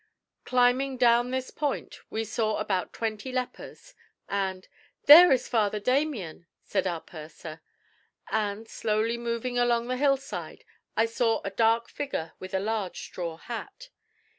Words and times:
Climbing 0.45 0.97
down 0.97 1.29
this 1.29 1.51
point 1.51 1.99
we 2.09 2.23
saw 2.25 2.57
about 2.57 2.91
twenty 2.91 3.31
lepers, 3.31 3.93
and 4.27 4.67
"There 5.05 5.31
is 5.31 5.47
Father 5.47 5.79
Damien!" 5.79 6.47
said 6.63 6.87
our 6.87 7.01
purser; 7.01 7.61
and, 8.31 8.67
slowly 8.67 9.15
moving 9.19 9.59
along 9.59 9.89
the 9.89 9.97
hillside, 9.97 10.63
I 10.97 11.05
saw 11.05 11.39
a 11.43 11.51
dark 11.51 11.87
figure 11.87 12.31
with 12.39 12.55
a 12.55 12.59
large 12.59 12.99
straw 13.03 13.37
hat. 13.37 13.89